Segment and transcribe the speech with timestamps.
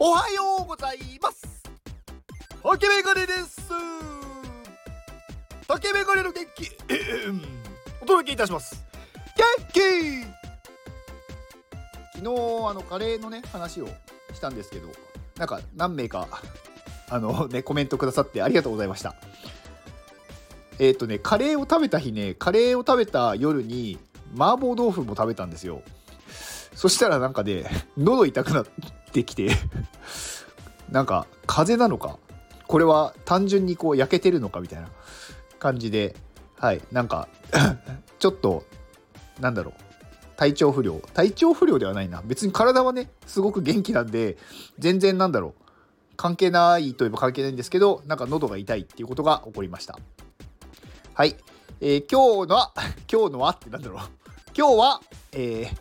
[0.00, 1.60] おはようございます。
[2.62, 3.68] 竹メガネです。
[5.66, 6.70] 竹メガネの元気。
[8.00, 8.84] お届けいたします。
[9.36, 9.80] 元気。
[12.14, 12.30] 昨日
[12.70, 13.88] あのカレーのね話を
[14.32, 14.88] したんですけど
[15.36, 16.28] なんか何名か
[17.10, 19.16] あのねコメントくださってありがとうございました。
[20.78, 23.98] えっ、ー、とねカレーを食べた日ねカレーを食べた夜に
[24.36, 25.82] 麻婆豆腐も食べたんですよ。
[26.72, 27.64] そしたらなんかね
[27.96, 28.97] 喉痛くなって。
[29.24, 29.50] きて。
[30.90, 32.18] なんか風邪なのか？
[32.66, 34.88] これは単純にこう焼けてるのかみたいな
[35.58, 36.16] 感じで。
[36.58, 36.80] はい。
[36.90, 37.28] なんか
[38.18, 38.64] ちょっと
[39.40, 39.74] なんだろう。
[40.36, 41.00] 体調不良。
[41.14, 42.22] 体調不良ではないな。
[42.24, 44.38] 別に体はねすごく元気なんで
[44.78, 45.62] 全然なんだろう。
[46.16, 49.96] 関係ないといえば関係ないんですけどなんか喉が痛いっていうことが起こりました。
[51.14, 51.36] はい、
[51.80, 52.72] えー、今日のは
[53.10, 53.98] 今日のはってなんだろう。
[54.56, 55.78] 今日は、えー、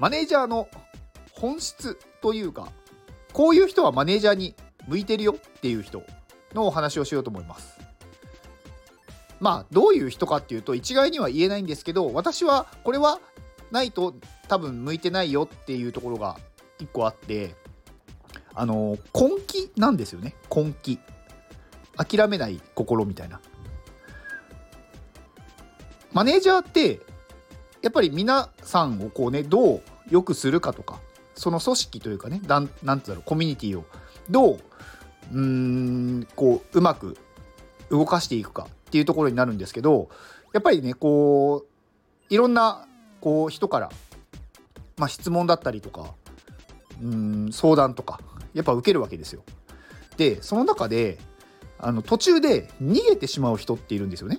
[0.00, 0.68] マネージャーの
[1.30, 2.72] 本質というか
[3.32, 4.56] こういう人はマネージャーに
[4.88, 6.02] 向いてるよっていう人
[6.54, 7.78] のお話をしようと思います。
[9.38, 13.20] まあどういう人かっていうと一概には言えないんですけど私はこれは
[13.70, 14.16] ないと
[14.48, 16.36] 多分向いてないよっていうところが
[16.80, 17.54] 1個あって
[18.54, 20.34] あの根気なんですよね。
[20.52, 20.98] 根気。
[21.96, 23.40] 諦めない心みたいな。
[26.12, 26.98] マネージャーって
[27.82, 31.05] やっぱり皆さんをこうねどう良くするかとか
[31.36, 33.84] その組織というかねなんなんてうだろうコミュニティを
[34.30, 34.60] どう
[35.32, 37.16] うんこううまく
[37.90, 40.08] 動かしていくかっていうところになるんですけど
[40.52, 42.86] やっぱりねこういろんな
[43.20, 43.90] こう人から、
[44.96, 46.14] まあ、質問だったりとか
[47.02, 48.20] うん相談とか
[48.54, 49.42] やっぱ受けるわけですよ。
[50.16, 51.18] でその中で
[51.78, 54.38] あの途中で逃げてしまう人っているんですよね。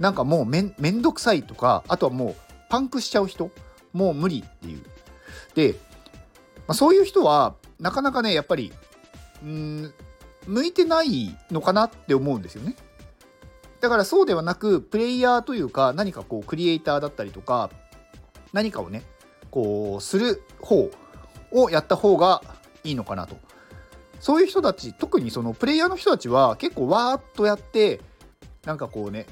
[0.00, 2.36] なんかもうめんめんどくさいとかあとはもう
[2.68, 3.50] パンクしちゃう人
[3.92, 4.82] もう無理っていう。
[5.54, 5.76] で
[6.66, 8.72] まあ、そういう人はなかなかねやっぱり
[9.42, 9.94] うん
[10.46, 12.76] 向いてないのかなって思うんですよね。
[13.80, 17.70] だからそうではなくプレイヤーというか何かこうクリエイターだったりとか
[18.52, 19.02] 何かをね
[19.50, 20.90] こうする方
[21.50, 22.42] をやった方が
[22.84, 23.36] いいのかなと。
[24.20, 28.00] そういう人たち特にそのプレイヤーの人たちは結構わーっとやって
[28.64, 29.26] なんかこうね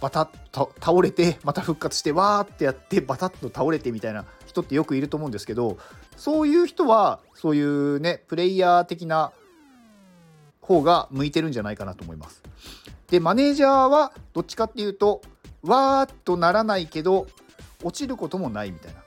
[0.00, 5.78] バタッと倒れてまた復活してわーってやってバタッと倒れてみたいな人ってよくいると思うんですけど
[6.22, 9.32] そういう人はそういうねプレイヤー的な
[10.60, 12.44] 方が向いてるんじゃないかなと思います。
[13.08, 15.20] でマネージャーはどっちかっていうと
[15.64, 17.26] わーっとならないけど
[17.82, 19.00] 落ちることもないみたいな。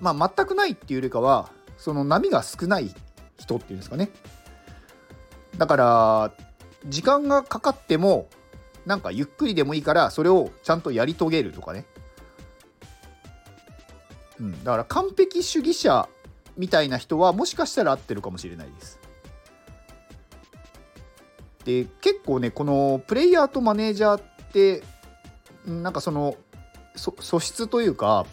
[0.00, 2.92] まあ全くないっていうよりかはその波が少ない
[3.38, 4.10] 人っていうんですかね。
[5.56, 6.32] だから
[6.88, 8.28] 時間がかかっても
[8.86, 11.86] なんかゆっくりでもいいからそれをちゃんとやり遂げるとかね
[14.42, 16.08] うん、だから完璧主義者
[16.56, 18.98] みたいな人はもしかしたら合ってるかもしれないです。
[21.64, 24.82] で結構ねこのプレイヤーとマネージャーって
[25.64, 26.36] なんかその
[26.96, 28.26] 素質というか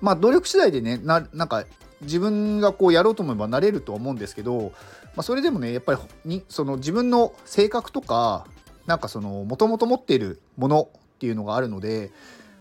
[0.00, 1.66] まあ努力次第でねななんか
[2.00, 4.72] 自分がこうやろうと思えばなれるとは思うんですけど、
[5.14, 8.46] まあ、それでもねやっぱりにその自分の性格とか
[8.86, 12.10] なんかそのもともと持っているものっていうのがあるので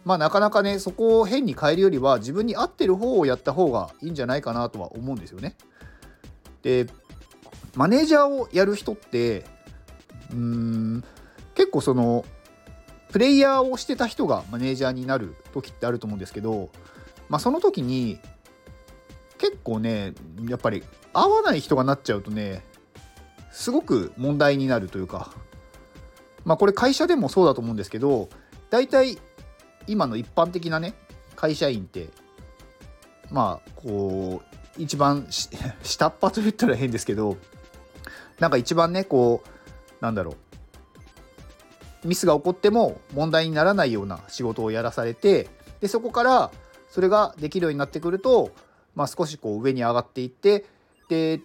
[0.09, 5.55] まあなかなかねそこを変に変えるよりは自分に合ってる方をやった方がいいんじゃないかなとは思うんですよね。
[6.63, 6.87] で
[7.75, 9.45] マネージャーをやる人って
[10.31, 11.03] うーん
[11.53, 12.25] 結構その
[13.11, 16.71] プレイヤーをしてた人がマネージャーになる時ってあると思うんですけど、
[17.27, 18.17] まあ、その時に
[19.37, 20.15] 結構ね
[20.47, 20.81] やっぱり
[21.13, 22.63] 合わない人がなっちゃうとね
[23.51, 25.29] すごく問題になるというか
[26.45, 28.29] まあこれ会社でもそうだと思うんですけど
[28.71, 29.17] 大体
[29.87, 30.93] 今の一般的なね
[31.35, 32.09] 会社員って
[33.31, 34.41] まあこ
[34.77, 35.27] う一番
[35.83, 37.37] 下っ端と言ったら変ですけど
[38.39, 40.35] なんか一番ねこうなんだろう。
[42.05, 45.49] ミスが起こっても問題にならないような仕事をやらされて
[45.81, 46.51] でそこから
[46.89, 48.51] それができるようになってくると、
[48.95, 50.65] まあ、少しこう上に上がっていって
[51.09, 51.41] で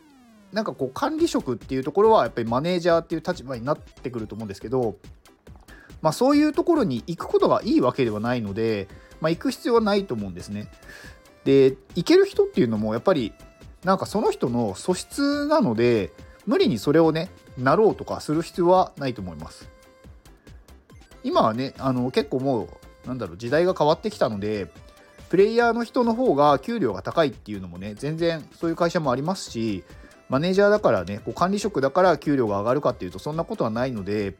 [0.52, 4.96] なんかこう管理職っていうところはやっぱりマネージャーっていう立場になってくると思うんですけど
[6.04, 8.88] まあ、そういうところに行くことがいいわけではないので、
[9.22, 10.68] まあ、行く必要はないと思うんですね。
[11.44, 13.32] で行ける人っていうのもやっぱり
[13.84, 16.12] なんかその人の素質なので
[16.44, 19.66] 無理にそれをねなろうとかする必要はないと思います。
[21.22, 22.68] 今はねあの結構も
[23.04, 24.70] うなんだろう時代が変わってきたので
[25.30, 29.84] プレイヤーの人の方が給料が高いっていうのもね全然そういう会社もありますし
[30.28, 34.36] マネージャーだからねこう管理職だから給料が上がるかっていうとそんなことはないので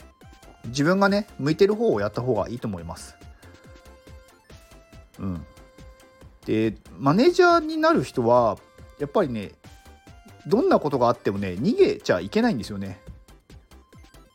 [0.67, 3.17] 自分がね向いてる方をやった方がいいと思います。
[5.19, 5.47] うん、
[6.47, 8.59] でマネージャーになる人は
[8.99, 9.53] やっぱりね
[10.47, 13.01] どんなことがあってもね逃げちゃいけないんですよね。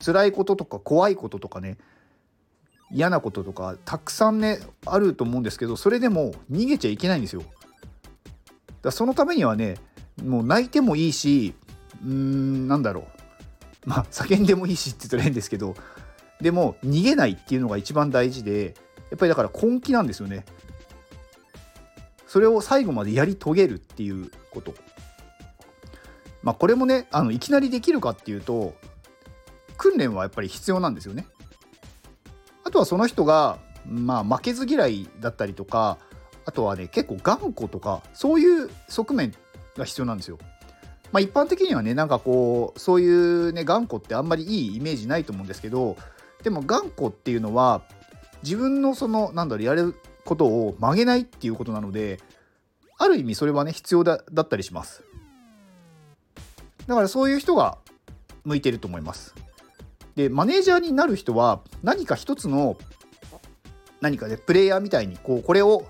[0.04, 1.78] 辛いこととか怖いこととかね
[2.92, 7.44] 嫌なこととかたくさんねあると思うんですけどそれでも逃げちゃいけないんですよ。
[8.82, 9.76] だそのためにはね
[10.24, 11.54] もう泣いてもいいし
[12.04, 13.06] うーんなんだろう。
[13.86, 15.76] まあ叫んでもいいしって言ったら変ですけど
[16.42, 18.74] でも逃げないっていうのが一番大事で
[19.10, 20.46] やっぱりだから根気なんですよね。
[22.28, 24.74] それを最後までやり遂げるっていうこと。
[26.44, 28.76] まあこれもねあのいきなりできるかっていうと
[29.78, 31.26] 訓練はやっぱり必要なんですよね。
[32.64, 35.98] あとはその人がまあ負けず嫌いだったりとか
[36.46, 39.34] あとはね結構頑固とかそういう側面
[39.76, 40.38] が必要なんですよ。
[41.12, 45.98] まあ一般的にはねなんかこうそういうね頑固ってあんまりいいイメージないと思うんですけど
[46.44, 47.82] でも頑固っていうのは
[48.44, 49.96] 自分のそのなんだろうやる
[50.26, 52.20] ことを曲げないっていうことなので
[52.98, 55.04] ある意味それはね必要だだったりします。
[56.88, 57.78] だからそういう人が
[58.46, 59.36] 向いてると思います。
[60.16, 62.78] でマネージャーになる人は何か一つの
[64.02, 65.86] 何かねプレイヤーみたいにこうこれを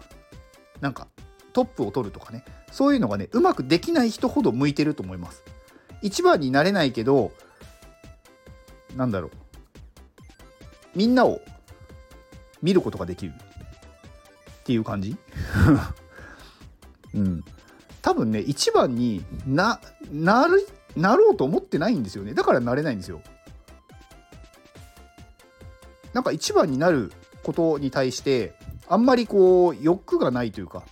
[0.81, 1.07] なんか
[1.53, 5.43] トップを取るとかねそういうのがねうまくできない人ほど向いてると思います。
[6.01, 7.31] 一番になれないけど
[8.95, 9.31] なんだろう
[10.99, 11.39] みんなを
[12.61, 15.15] 見ることができるっていう感じ？
[17.15, 17.43] うん。
[18.01, 19.79] 多分ね一番にな
[20.11, 20.67] なる
[20.97, 22.33] なろうと思ってないんですよね。
[22.33, 23.21] だからなれないんですよ。
[26.11, 27.13] なんか一番になる
[27.43, 28.53] ことに対して
[28.89, 30.83] あんまりこう欲がないというか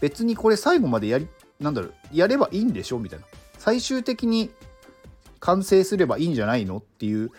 [0.00, 1.28] 別にこれ最後までやり
[1.60, 3.26] なんだろうやればいいんでしょみたいな。
[3.58, 4.50] 最終的に
[5.38, 7.30] 完成すればいいんじゃないのっていう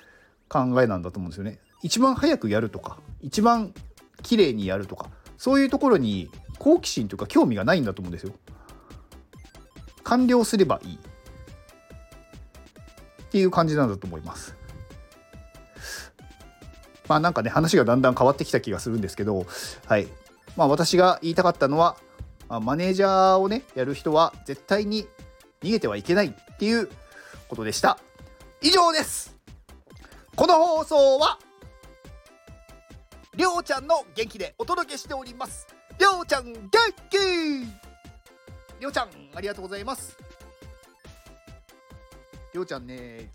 [0.50, 1.60] 考えなんだと思うんですよね。
[1.81, 3.74] 一番早くやるとか一番
[4.22, 8.34] 綺麗にやるとかそういうところに好奇心というか興味がないんだと思うんですよ。
[10.04, 11.00] 完了すればいい。
[13.24, 14.56] っていう感じなんだと思います。
[17.08, 19.46] まあなんかね話がだんだん変わってきた気がするんですけど
[19.86, 20.08] はい。
[20.58, 21.96] まあ私が言いたかったのは、
[22.50, 25.08] まあ、マネージャーをねやる人は絶対に
[25.62, 26.90] 逃げてはいけないっていう
[27.48, 27.98] ことでした。
[28.62, 29.38] 以上です。
[30.36, 31.40] この放送は
[33.40, 35.66] りょうちゃんの元気でお届けしております。
[35.98, 36.62] りょうちゃん元
[37.10, 37.18] 気！
[38.82, 40.18] りょうちゃんありがとうございます。
[42.54, 43.32] りょうちゃんね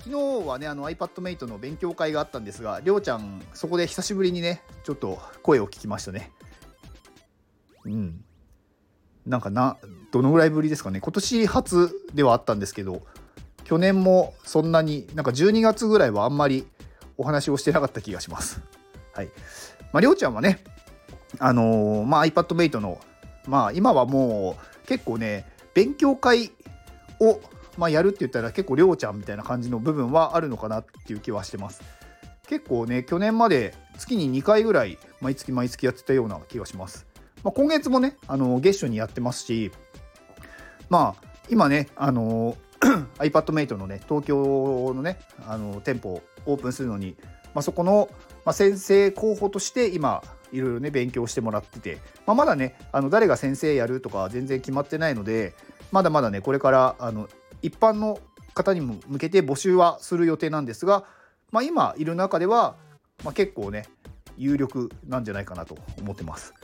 [0.00, 6.30] 昨日はねあの iPadMate の勉強会があったんですがりょうちゃんそこで久しぶりにねちょっと声を聞きましたね。
[7.86, 8.22] うん。
[9.24, 9.78] なんかな
[10.10, 11.00] どのぐらいぶりですかね。
[11.00, 13.00] 今年初ではあったんですけど
[13.64, 16.66] 去年もそんなになんか12月ぐらいはあんまり
[17.16, 18.60] お話をしてなかった気がします。
[19.12, 19.26] はい。
[19.92, 20.62] まありょうちゃんはね
[21.38, 23.00] あのー、まあ iPadMate の
[23.46, 26.52] まあ今はもう結構ね勉強会
[27.20, 27.40] を
[27.78, 31.82] まあ、やるって言ったら結構りょうちゃんみたいな感じの部分はあるのかなっていう気はしてます。
[32.46, 37.06] 結構ね去年まで月に2回ぐらい毎月毎月やってたような気がします。
[37.42, 39.72] まあ、今月もね、あの月初にやってますし、
[40.88, 42.56] まあ、今ね、あの
[43.18, 47.16] iPadMate のね、東京のね、あの店舗をオープンするのに、
[47.54, 48.08] まあ、そこの、
[48.44, 50.22] まあ、先生候補として今、
[50.52, 55.54] いろいろね、勉強してもらってて、まあ、まだね、あの誰が先生やるとか全然決まってないので、
[55.90, 57.28] まだまだね、これからあの
[57.62, 58.18] 一般の
[58.54, 61.04] 方にも向けて募集はする予定なんですが、
[61.50, 62.76] まあ、今いる中では、
[63.24, 63.86] まあ、結構ね、
[64.36, 66.54] 有力なんじゃないかなと思ってます。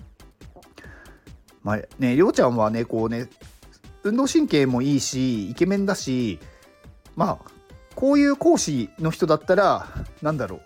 [1.62, 3.29] まあね、りょうちゃんはね、こうね、
[4.03, 6.39] 運動神経もいいし、イケメンだし、
[7.17, 7.39] まあ、
[7.95, 9.87] こういう講師の人だったら、
[10.23, 10.61] なんだろう、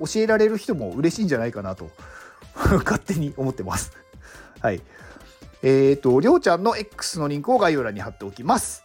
[0.00, 1.90] 教えられる人も嬉しいんじゃないかなと、
[2.84, 3.92] 勝手に思ってます。
[4.60, 4.80] はい。
[5.62, 8.82] えっ、ー、と、りょうちゃんの X のリンクを概要欄に貼っておきます。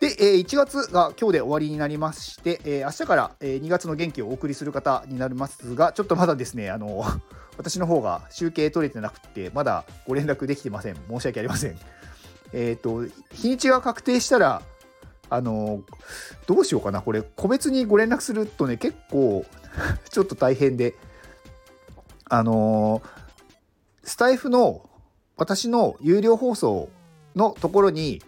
[0.00, 7.04] で、え1月が今日で終わりになりまして、え明日から、え2月の元気をお送りする方になりますが、ちょっとまだですね、あの、
[7.56, 10.96] 私の方が集計取れてなくて、まだご連絡できてません。
[11.08, 11.78] 申し訳ありません。
[12.52, 14.62] えっ、ー、と、日にちが確定したら、
[15.32, 15.82] あの、
[16.46, 17.00] どうしようかな。
[17.00, 19.46] これ、個別にご連絡するとね、結構
[20.10, 20.94] ちょっと大変で、
[22.28, 23.00] あの、
[24.04, 24.88] スタイフの
[25.38, 26.90] 私の有料放送
[27.34, 28.22] のところに、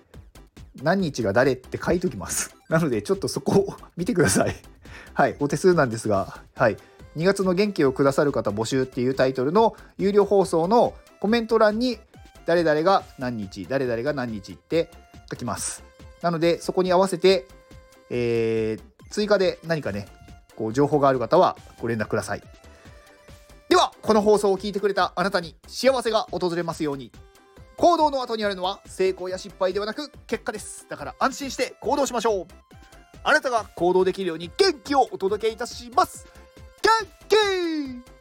[0.83, 2.57] 何日が誰って書いときます。
[2.71, 4.57] なので、ちょっとそこを見てください。
[5.13, 6.79] はい、お手数なんですが、はい。
[7.17, 11.99] 2月の元気をくださる方募集っていうタイトルの有料放送のコメント欄に
[12.47, 14.91] 誰々が何日、誰々が何日って
[15.31, 15.85] 書きます。
[16.25, 17.47] なので、そこに合わせて、
[18.09, 20.09] えー、追加で何かね、
[20.57, 22.43] こう情報がある方はご連絡ください。
[23.69, 27.13] では、この放送を聞いてくれたあなたに幸せが訪れますように。
[27.77, 32.47] 行動の後にあるのは成功や失敗ではなく結果ですだから安心して行動しましょう
[33.25, 36.29] あなたが行動できるように元気をお届けいたします
[36.83, 38.14] 元気